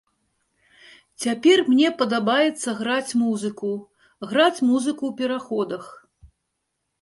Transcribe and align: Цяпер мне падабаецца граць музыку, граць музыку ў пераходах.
Цяпер 1.25 1.57
мне 1.71 1.91
падабаецца 1.99 2.69
граць 2.79 3.11
музыку, 3.25 3.69
граць 4.33 4.59
музыку 4.71 5.03
ў 5.07 5.13
пераходах. 5.21 5.85